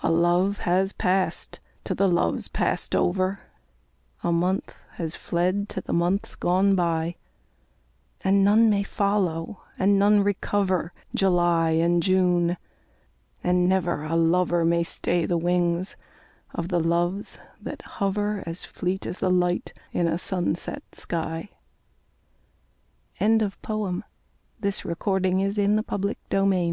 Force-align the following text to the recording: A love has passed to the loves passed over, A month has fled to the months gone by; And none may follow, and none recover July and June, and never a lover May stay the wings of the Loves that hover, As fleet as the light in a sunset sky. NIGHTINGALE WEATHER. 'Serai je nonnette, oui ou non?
A 0.00 0.12
love 0.12 0.58
has 0.58 0.92
passed 0.92 1.58
to 1.82 1.92
the 1.92 2.06
loves 2.06 2.46
passed 2.46 2.94
over, 2.94 3.40
A 4.22 4.30
month 4.30 4.76
has 4.92 5.16
fled 5.16 5.68
to 5.70 5.80
the 5.80 5.92
months 5.92 6.36
gone 6.36 6.76
by; 6.76 7.16
And 8.20 8.44
none 8.44 8.70
may 8.70 8.84
follow, 8.84 9.62
and 9.76 9.98
none 9.98 10.22
recover 10.22 10.92
July 11.16 11.70
and 11.70 12.00
June, 12.00 12.56
and 13.42 13.68
never 13.68 14.04
a 14.04 14.14
lover 14.14 14.64
May 14.64 14.84
stay 14.84 15.26
the 15.26 15.36
wings 15.36 15.96
of 16.54 16.68
the 16.68 16.78
Loves 16.78 17.40
that 17.60 17.82
hover, 17.82 18.44
As 18.46 18.64
fleet 18.64 19.04
as 19.04 19.18
the 19.18 19.30
light 19.30 19.72
in 19.90 20.06
a 20.06 20.16
sunset 20.16 20.84
sky. 20.94 21.50
NIGHTINGALE 23.20 23.48
WEATHER. 23.48 24.04
'Serai 24.62 24.94
je 25.22 25.30
nonnette, 25.32 25.90
oui 25.90 26.14
ou 26.38 26.46
non? 26.46 26.56